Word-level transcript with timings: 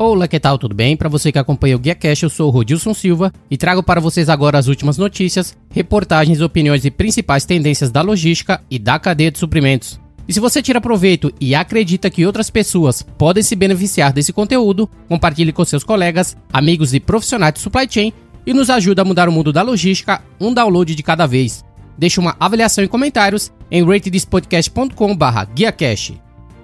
Olá, 0.00 0.28
que 0.28 0.38
tal? 0.38 0.56
Tudo 0.56 0.76
bem? 0.76 0.96
Para 0.96 1.08
você 1.08 1.32
que 1.32 1.40
acompanha 1.40 1.74
o 1.74 1.78
Guia 1.78 1.92
Cash, 1.92 2.22
eu 2.22 2.30
sou 2.30 2.46
o 2.46 2.52
Rodilson 2.52 2.94
Silva 2.94 3.32
e 3.50 3.56
trago 3.56 3.82
para 3.82 4.00
vocês 4.00 4.28
agora 4.28 4.56
as 4.56 4.68
últimas 4.68 4.96
notícias, 4.96 5.56
reportagens, 5.72 6.40
opiniões 6.40 6.84
e 6.84 6.90
principais 6.90 7.44
tendências 7.44 7.90
da 7.90 8.00
logística 8.00 8.60
e 8.70 8.78
da 8.78 8.96
cadeia 9.00 9.32
de 9.32 9.40
suprimentos. 9.40 9.98
E 10.28 10.32
se 10.32 10.38
você 10.38 10.62
tira 10.62 10.80
proveito 10.80 11.34
e 11.40 11.52
acredita 11.52 12.08
que 12.10 12.24
outras 12.24 12.48
pessoas 12.48 13.02
podem 13.02 13.42
se 13.42 13.56
beneficiar 13.56 14.12
desse 14.12 14.32
conteúdo, 14.32 14.88
compartilhe 15.08 15.52
com 15.52 15.64
seus 15.64 15.82
colegas, 15.82 16.36
amigos 16.52 16.94
e 16.94 17.00
profissionais 17.00 17.54
de 17.54 17.58
supply 17.58 17.88
chain 17.90 18.12
e 18.46 18.54
nos 18.54 18.70
ajuda 18.70 19.02
a 19.02 19.04
mudar 19.04 19.28
o 19.28 19.32
mundo 19.32 19.52
da 19.52 19.62
logística 19.62 20.22
um 20.40 20.54
download 20.54 20.94
de 20.94 21.02
cada 21.02 21.26
vez. 21.26 21.64
Deixe 21.98 22.20
uma 22.20 22.36
avaliação 22.38 22.84
e 22.84 22.88
comentários 22.88 23.50
em 23.68 23.84
ratedspodcast.com/guiacash. 23.84 26.12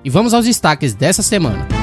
E 0.04 0.10
vamos 0.10 0.32
aos 0.32 0.44
destaques 0.44 0.94
dessa 0.94 1.20
semana. 1.20 1.73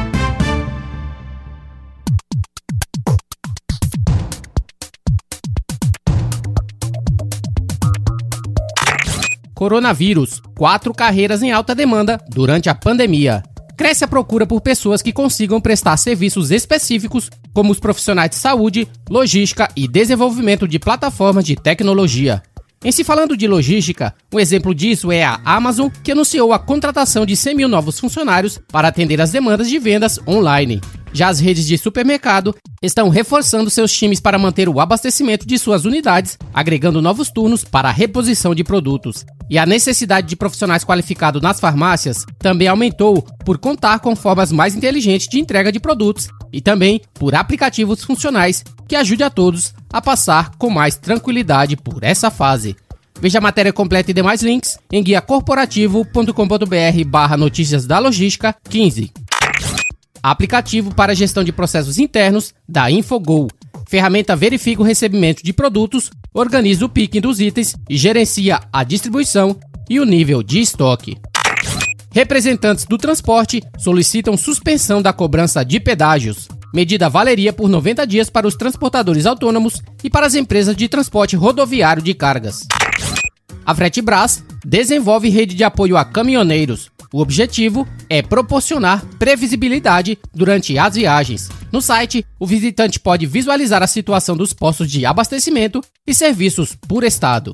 Coronavírus: 9.61 10.41
quatro 10.57 10.91
carreiras 10.91 11.43
em 11.43 11.51
alta 11.51 11.75
demanda 11.75 12.19
durante 12.31 12.67
a 12.67 12.73
pandemia. 12.73 13.43
Cresce 13.77 14.03
a 14.03 14.07
procura 14.07 14.47
por 14.47 14.59
pessoas 14.59 15.03
que 15.03 15.13
consigam 15.13 15.61
prestar 15.61 15.97
serviços 15.97 16.49
específicos, 16.49 17.29
como 17.53 17.71
os 17.71 17.79
profissionais 17.79 18.31
de 18.31 18.37
saúde, 18.37 18.87
logística 19.07 19.69
e 19.75 19.87
desenvolvimento 19.87 20.67
de 20.67 20.79
plataformas 20.79 21.45
de 21.45 21.55
tecnologia. 21.55 22.41
Em 22.83 22.91
se 22.91 23.03
falando 23.03 23.37
de 23.37 23.47
logística, 23.47 24.15
um 24.33 24.39
exemplo 24.39 24.73
disso 24.73 25.11
é 25.11 25.23
a 25.23 25.39
Amazon, 25.45 25.89
que 26.03 26.11
anunciou 26.11 26.53
a 26.53 26.57
contratação 26.57 27.23
de 27.23 27.35
100 27.35 27.55
mil 27.55 27.69
novos 27.69 27.99
funcionários 27.99 28.59
para 28.71 28.87
atender 28.87 29.21
as 29.21 29.31
demandas 29.31 29.69
de 29.69 29.77
vendas 29.77 30.19
online. 30.27 30.81
Já 31.13 31.27
as 31.29 31.39
redes 31.39 31.67
de 31.67 31.77
supermercado 31.77 32.55
estão 32.81 33.09
reforçando 33.09 33.69
seus 33.69 33.93
times 33.93 34.19
para 34.19 34.39
manter 34.39 34.67
o 34.67 34.79
abastecimento 34.79 35.45
de 35.45 35.59
suas 35.59 35.85
unidades, 35.85 36.35
agregando 36.51 36.99
novos 36.99 37.29
turnos 37.29 37.63
para 37.63 37.89
a 37.89 37.91
reposição 37.91 38.55
de 38.55 38.63
produtos. 38.63 39.23
E 39.51 39.57
a 39.57 39.65
necessidade 39.65 40.27
de 40.27 40.35
profissionais 40.37 40.85
qualificados 40.85 41.41
nas 41.41 41.59
farmácias 41.59 42.25
também 42.39 42.69
aumentou 42.69 43.21
por 43.43 43.57
contar 43.57 43.99
com 43.99 44.15
formas 44.15 44.49
mais 44.49 44.77
inteligentes 44.77 45.27
de 45.27 45.41
entrega 45.41 45.73
de 45.73 45.79
produtos 45.79 46.29
e 46.53 46.61
também 46.61 47.01
por 47.13 47.35
aplicativos 47.35 48.01
funcionais 48.01 48.63
que 48.87 48.95
ajudem 48.95 49.27
a 49.27 49.29
todos 49.29 49.73
a 49.91 50.01
passar 50.01 50.51
com 50.57 50.69
mais 50.69 50.95
tranquilidade 50.95 51.75
por 51.75 52.01
essa 52.01 52.31
fase. 52.31 52.77
Veja 53.19 53.39
a 53.39 53.41
matéria 53.41 53.73
completa 53.73 54.11
e 54.11 54.13
demais 54.13 54.41
links 54.41 54.79
em 54.89 55.03
guiacorporativo.com.br 55.03 57.05
barra 57.07 57.35
notícias 57.35 57.85
da 57.85 57.99
logística 57.99 58.55
15 58.69 59.11
aplicativo 60.23 60.93
para 60.93 61.15
gestão 61.15 61.43
de 61.43 61.51
processos 61.51 61.97
internos 61.97 62.53
da 62.67 62.91
Infogol. 62.91 63.47
Ferramenta 63.87 64.35
verifica 64.35 64.81
o 64.81 64.85
recebimento 64.85 65.43
de 65.43 65.51
produtos, 65.51 66.11
organiza 66.33 66.85
o 66.85 66.89
picking 66.89 67.21
dos 67.21 67.39
itens 67.39 67.75
e 67.89 67.97
gerencia 67.97 68.59
a 68.71 68.83
distribuição 68.83 69.57
e 69.89 69.99
o 69.99 70.05
nível 70.05 70.41
de 70.41 70.59
estoque. 70.59 71.17
Representantes 72.11 72.85
do 72.85 72.97
transporte 72.97 73.61
solicitam 73.77 74.35
suspensão 74.37 75.01
da 75.01 75.13
cobrança 75.13 75.63
de 75.63 75.79
pedágios. 75.79 76.47
Medida 76.73 77.09
valeria 77.09 77.51
por 77.51 77.69
90 77.69 78.05
dias 78.07 78.29
para 78.29 78.47
os 78.47 78.55
transportadores 78.55 79.25
autônomos 79.25 79.81
e 80.03 80.09
para 80.09 80.25
as 80.25 80.35
empresas 80.35 80.75
de 80.75 80.87
transporte 80.87 81.35
rodoviário 81.35 82.01
de 82.01 82.13
cargas. 82.13 82.65
A 83.65 83.75
Fretebras 83.75 84.43
desenvolve 84.65 85.29
rede 85.29 85.55
de 85.55 85.63
apoio 85.63 85.97
a 85.97 86.05
caminhoneiros. 86.05 86.89
O 87.13 87.21
objetivo 87.21 87.85
é 88.09 88.21
proporcionar 88.21 89.05
previsibilidade 89.19 90.17
durante 90.33 90.77
as 90.77 90.95
viagens. 90.95 91.49
No 91.69 91.81
site, 91.81 92.25
o 92.39 92.47
visitante 92.47 92.99
pode 92.99 93.25
visualizar 93.25 93.83
a 93.83 93.87
situação 93.87 94.37
dos 94.37 94.53
postos 94.53 94.89
de 94.89 95.05
abastecimento 95.05 95.81
e 96.07 96.13
serviços 96.13 96.73
por 96.87 97.03
estado. 97.03 97.53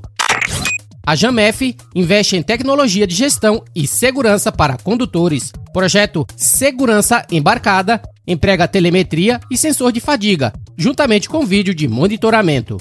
A 1.03 1.15
Jamef 1.15 1.75
investe 1.95 2.35
em 2.35 2.43
tecnologia 2.43 3.07
de 3.07 3.15
gestão 3.15 3.63
e 3.75 3.87
segurança 3.87 4.51
para 4.51 4.77
condutores. 4.77 5.51
Projeto 5.73 6.27
Segurança 6.35 7.25
Embarcada 7.31 8.01
emprega 8.27 8.67
telemetria 8.67 9.39
e 9.49 9.57
sensor 9.57 9.91
de 9.91 9.99
fadiga, 9.99 10.53
juntamente 10.77 11.29
com 11.29 11.45
vídeo 11.45 11.73
de 11.73 11.87
monitoramento 11.87 12.77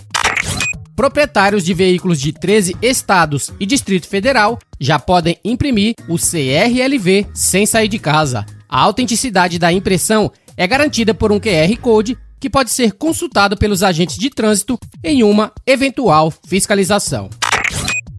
proprietários 0.96 1.62
de 1.62 1.74
veículos 1.74 2.18
de 2.18 2.32
13 2.32 2.74
estados 2.80 3.52
e 3.60 3.66
Distrito 3.66 4.08
Federal 4.08 4.58
já 4.80 4.98
podem 4.98 5.38
imprimir 5.44 5.94
o 6.08 6.16
CRLV 6.16 7.26
sem 7.34 7.66
sair 7.66 7.86
de 7.86 7.98
casa. 7.98 8.46
A 8.66 8.80
autenticidade 8.80 9.58
da 9.58 9.70
impressão 9.70 10.32
é 10.56 10.66
garantida 10.66 11.12
por 11.12 11.30
um 11.30 11.38
QR 11.38 11.76
Code 11.80 12.16
que 12.40 12.48
pode 12.48 12.70
ser 12.70 12.92
consultado 12.92 13.56
pelos 13.56 13.82
agentes 13.82 14.16
de 14.16 14.30
trânsito 14.30 14.78
em 15.04 15.22
uma 15.22 15.52
eventual 15.66 16.32
fiscalização. 16.46 17.28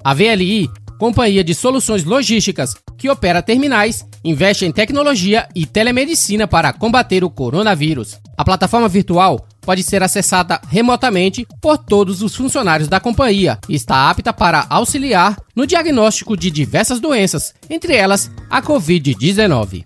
A 0.03 0.13
VLI, 0.13 0.69
companhia 0.99 1.43
de 1.43 1.53
soluções 1.53 2.03
logísticas 2.03 2.75
que 2.97 3.09
opera 3.09 3.41
terminais, 3.41 4.05
investe 4.23 4.65
em 4.65 4.71
tecnologia 4.71 5.47
e 5.55 5.65
telemedicina 5.65 6.47
para 6.47 6.73
combater 6.73 7.23
o 7.23 7.29
coronavírus. 7.29 8.19
A 8.35 8.43
plataforma 8.43 8.87
virtual 8.87 9.47
pode 9.67 9.83
ser 9.83 10.01
acessada 10.01 10.61
remotamente 10.69 11.45
por 11.61 11.77
todos 11.77 12.21
os 12.21 12.33
funcionários 12.33 12.87
da 12.87 13.01
companhia 13.01 13.59
e 13.67 13.75
está 13.75 14.09
apta 14.09 14.31
para 14.31 14.65
auxiliar 14.69 15.37
no 15.53 15.67
diagnóstico 15.67 16.37
de 16.37 16.49
diversas 16.49 17.01
doenças, 17.01 17.53
entre 17.69 17.93
elas 17.93 18.31
a 18.49 18.61
Covid-19. 18.61 19.83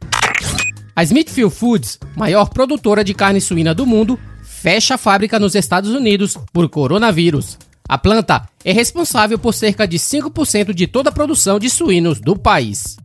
A 0.95 1.03
Smithfield 1.03 1.55
Foods, 1.55 1.97
maior 2.15 2.49
produtora 2.49 3.03
de 3.03 3.15
carne 3.15 3.41
suína 3.41 3.73
do 3.73 3.87
mundo, 3.87 4.19
fecha 4.43 4.93
a 4.93 4.97
fábrica 4.99 5.39
nos 5.39 5.55
Estados 5.55 5.89
Unidos 5.89 6.37
por 6.53 6.69
coronavírus. 6.69 7.57
A 7.89 7.97
planta 7.97 8.47
é 8.63 8.71
responsável 8.71 9.39
por 9.39 9.51
cerca 9.51 9.87
de 9.87 9.97
5% 9.97 10.75
de 10.75 10.85
toda 10.85 11.09
a 11.09 11.11
produção 11.11 11.57
de 11.57 11.71
suínos 11.71 12.21
do 12.21 12.37
país. 12.37 12.97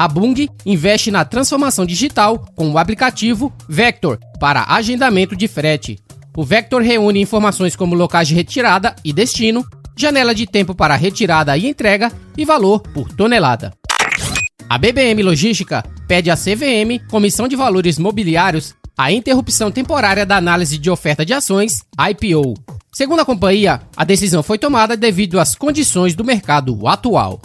A 0.00 0.08
Bung 0.08 0.48
investe 0.64 1.10
na 1.10 1.26
transformação 1.26 1.84
digital 1.84 2.46
com 2.56 2.70
o 2.70 2.78
aplicativo 2.78 3.52
Vector 3.68 4.18
para 4.40 4.64
agendamento 4.66 5.36
de 5.36 5.46
frete. 5.46 5.98
O 6.34 6.42
Vector 6.42 6.80
reúne 6.80 7.20
informações 7.20 7.76
como 7.76 7.94
locais 7.94 8.26
de 8.26 8.34
retirada 8.34 8.96
e 9.04 9.12
destino, 9.12 9.62
janela 9.94 10.34
de 10.34 10.46
tempo 10.46 10.74
para 10.74 10.96
retirada 10.96 11.54
e 11.54 11.66
entrega 11.66 12.10
e 12.34 12.46
valor 12.46 12.80
por 12.80 13.12
tonelada. 13.12 13.74
A 14.70 14.78
BBM 14.78 15.22
Logística 15.22 15.84
pede 16.08 16.30
à 16.30 16.34
CVM, 16.34 17.06
Comissão 17.10 17.46
de 17.46 17.54
Valores 17.54 17.98
Mobiliários, 17.98 18.74
a 18.96 19.12
interrupção 19.12 19.70
temporária 19.70 20.24
da 20.24 20.38
análise 20.38 20.78
de 20.78 20.88
oferta 20.88 21.26
de 21.26 21.34
ações, 21.34 21.82
IPO. 22.08 22.54
Segundo 22.90 23.20
a 23.20 23.26
companhia, 23.26 23.82
a 23.94 24.04
decisão 24.04 24.42
foi 24.42 24.56
tomada 24.56 24.96
devido 24.96 25.38
às 25.38 25.54
condições 25.54 26.14
do 26.14 26.24
mercado 26.24 26.88
atual. 26.88 27.38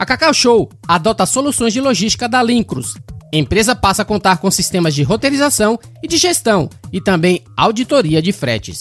A 0.00 0.06
Cacau 0.06 0.32
Show 0.32 0.70
adota 0.88 1.26
soluções 1.26 1.74
de 1.74 1.80
logística 1.82 2.26
da 2.26 2.42
Lincros. 2.42 2.94
A 3.34 3.36
empresa 3.36 3.76
passa 3.76 4.00
a 4.00 4.04
contar 4.04 4.38
com 4.38 4.50
sistemas 4.50 4.94
de 4.94 5.02
roteirização 5.02 5.78
e 6.02 6.08
de 6.08 6.16
gestão 6.16 6.70
e 6.90 7.02
também 7.02 7.44
auditoria 7.54 8.22
de 8.22 8.32
fretes. 8.32 8.80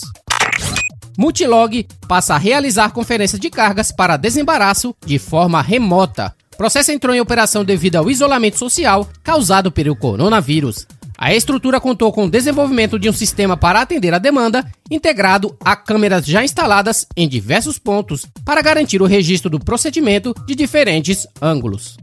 Multilog 1.17 1.85
passa 2.07 2.35
a 2.35 2.37
realizar 2.37 2.91
conferências 2.91 3.37
de 3.37 3.49
cargas 3.49 3.91
para 3.91 4.15
desembaraço 4.15 4.95
de 5.05 5.19
forma 5.19 5.61
remota. 5.61 6.33
O 6.53 6.55
processo 6.55 6.93
entrou 6.93 7.13
em 7.13 7.19
operação 7.19 7.65
devido 7.65 7.97
ao 7.97 8.09
isolamento 8.09 8.57
social 8.57 9.05
causado 9.21 9.69
pelo 9.73 9.97
coronavírus. 9.97 10.87
A 11.21 11.33
estrutura 11.33 11.81
contou 11.81 12.13
com 12.13 12.23
o 12.23 12.29
desenvolvimento 12.29 12.97
de 12.97 13.09
um 13.09 13.11
sistema 13.11 13.57
para 13.57 13.81
atender 13.81 14.13
a 14.13 14.19
demanda, 14.19 14.65
integrado 14.89 15.53
a 15.59 15.75
câmeras 15.75 16.25
já 16.25 16.45
instaladas 16.45 17.05
em 17.13 17.27
diversos 17.27 17.77
pontos 17.77 18.25
para 18.45 18.61
garantir 18.61 19.01
o 19.01 19.05
registro 19.05 19.49
do 19.49 19.59
procedimento 19.59 20.33
de 20.47 20.55
diferentes 20.55 21.27
ângulos. 21.41 21.97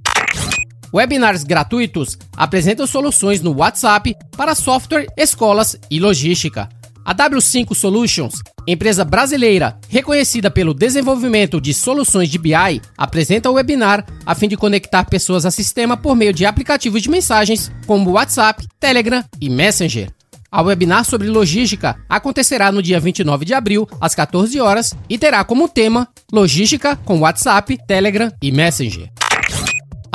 Webinars 0.93 1.45
gratuitos 1.45 2.19
apresentam 2.37 2.87
soluções 2.87 3.41
no 3.41 3.57
WhatsApp 3.57 4.15
para 4.37 4.55
software, 4.55 5.07
escolas 5.17 5.79
e 5.91 5.99
logística. 5.99 6.69
A 7.03 7.15
W5 7.15 7.75
Solutions, 7.75 8.35
empresa 8.67 9.05
brasileira 9.05 9.79
reconhecida 9.89 10.51
pelo 10.51 10.75
desenvolvimento 10.75 11.61
de 11.61 11.73
soluções 11.73 12.29
de 12.29 12.39
BI, 12.39 12.81
apresenta 12.97 13.51
o 13.51 13.55
webinar 13.55 14.05
a 14.25 14.35
fim 14.35 14.49
de 14.49 14.57
conectar 14.57 15.05
pessoas 15.05 15.47
a 15.47 15.51
sistema 15.51 15.97
por 15.97 16.17
meio 16.17 16.33
de 16.33 16.45
aplicativos 16.45 17.03
de 17.03 17.11
mensagens 17.11 17.71
como 17.87 18.13
WhatsApp, 18.13 18.67
Telegram 18.81 19.25
e 19.41 19.49
Messenger. 19.49 20.11
A 20.51 20.63
webinar 20.63 21.05
sobre 21.05 21.29
logística 21.29 21.97
acontecerá 22.09 22.73
no 22.73 22.83
dia 22.83 23.01
29 23.01 23.45
de 23.45 23.53
abril, 23.53 23.87
às 24.01 24.15
14 24.15 24.59
horas, 24.61 24.95
e 25.09 25.19
terá 25.19 25.45
como 25.45 25.69
tema 25.69 26.09
Logística 26.33 26.97
com 26.97 27.21
WhatsApp, 27.21 27.79
Telegram 27.87 28.33
e 28.41 28.51
Messenger. 28.51 29.11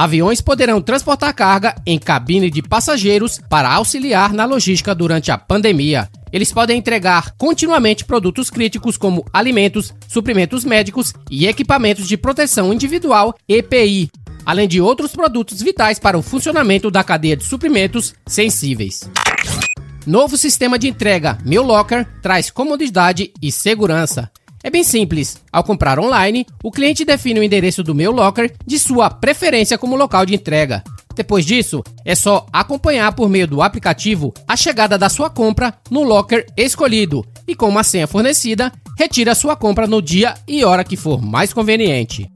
Aviões 0.01 0.41
poderão 0.41 0.81
transportar 0.81 1.31
carga 1.31 1.75
em 1.85 1.99
cabine 1.99 2.49
de 2.49 2.63
passageiros 2.63 3.39
para 3.47 3.71
auxiliar 3.71 4.33
na 4.33 4.45
logística 4.45 4.95
durante 4.95 5.31
a 5.31 5.37
pandemia. 5.37 6.09
Eles 6.33 6.51
podem 6.51 6.79
entregar 6.79 7.35
continuamente 7.37 8.03
produtos 8.03 8.49
críticos 8.49 8.97
como 8.97 9.23
alimentos, 9.31 9.93
suprimentos 10.07 10.65
médicos 10.65 11.13
e 11.29 11.45
equipamentos 11.45 12.07
de 12.07 12.17
proteção 12.17 12.73
individual 12.73 13.35
EPI. 13.47 14.09
além 14.43 14.67
de 14.67 14.81
outros 14.81 15.11
produtos 15.11 15.61
vitais 15.61 15.99
para 15.99 16.17
o 16.17 16.23
funcionamento 16.23 16.89
da 16.89 17.03
cadeia 17.03 17.37
de 17.37 17.43
suprimentos 17.43 18.15
sensíveis. 18.25 19.07
Novo 20.03 20.35
sistema 20.35 20.79
de 20.79 20.87
entrega 20.87 21.37
Meu 21.45 21.61
Locker 21.61 22.07
traz 22.23 22.49
comodidade 22.49 23.31
e 23.39 23.51
segurança. 23.51 24.31
É 24.63 24.69
bem 24.69 24.83
simples. 24.83 25.37
Ao 25.51 25.63
comprar 25.63 25.99
online, 25.99 26.45
o 26.63 26.71
cliente 26.71 27.03
define 27.03 27.39
o 27.39 27.43
endereço 27.43 27.83
do 27.83 27.95
Meu 27.95 28.11
Locker 28.11 28.53
de 28.65 28.77
sua 28.77 29.09
preferência 29.09 29.77
como 29.77 29.95
local 29.95 30.25
de 30.25 30.35
entrega. 30.35 30.83
Depois 31.15 31.45
disso, 31.45 31.83
é 32.05 32.15
só 32.15 32.45
acompanhar 32.53 33.11
por 33.13 33.29
meio 33.29 33.47
do 33.47 33.61
aplicativo 33.61 34.33
a 34.47 34.55
chegada 34.55 34.97
da 34.97 35.09
sua 35.09 35.29
compra 35.29 35.73
no 35.89 36.03
locker 36.03 36.45
escolhido 36.55 37.25
e 37.47 37.55
com 37.55 37.67
uma 37.67 37.83
senha 37.83 38.07
fornecida, 38.07 38.71
retira 38.97 39.35
sua 39.35 39.55
compra 39.55 39.87
no 39.87 40.01
dia 40.01 40.35
e 40.47 40.63
hora 40.63 40.83
que 40.83 40.95
for 40.95 41.21
mais 41.21 41.51
conveniente. 41.51 42.29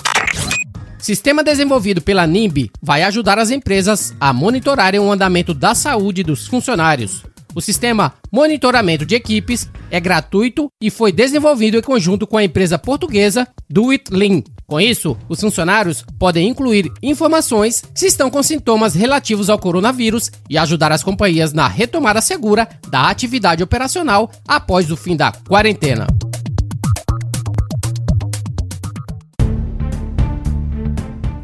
Sistema 0.98 1.44
desenvolvido 1.44 2.02
pela 2.02 2.26
NIMB 2.26 2.72
vai 2.82 3.04
ajudar 3.04 3.38
as 3.38 3.52
empresas 3.52 4.14
a 4.20 4.34
monitorarem 4.34 5.00
o 5.00 5.12
andamento 5.12 5.54
da 5.54 5.76
saúde 5.76 6.24
dos 6.24 6.48
funcionários. 6.48 7.24
O 7.56 7.62
sistema 7.62 8.14
Monitoramento 8.30 9.06
de 9.06 9.16
Equipes 9.16 9.70
é 9.90 9.98
gratuito 9.98 10.68
e 10.84 10.92
foi 10.92 11.14
desenvolvido 11.14 11.78
em 11.78 11.82
conjunto 11.82 12.28
com 12.28 12.38
a 12.38 12.44
empresa 12.44 12.78
portuguesa 12.78 13.48
Do 13.70 13.92
It 13.92 14.12
Lean. 14.12 14.44
Com 14.68 14.82
isso, 14.82 15.16
os 15.30 15.40
funcionários 15.40 16.04
podem 16.20 16.50
incluir 16.50 16.92
informações 17.02 17.82
se 17.96 18.08
estão 18.08 18.30
com 18.30 18.44
sintomas 18.44 18.94
relativos 18.94 19.50
ao 19.50 19.58
coronavírus 19.58 20.30
e 20.50 20.58
ajudar 20.58 20.92
as 20.92 21.02
companhias 21.02 21.54
na 21.54 21.66
retomada 21.66 22.20
segura 22.20 22.68
da 22.90 23.10
atividade 23.10 23.64
operacional 23.64 24.30
após 24.46 24.92
o 24.92 24.98
fim 24.98 25.16
da 25.16 25.32
quarentena. 25.32 26.08